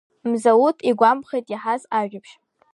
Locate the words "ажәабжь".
1.99-2.33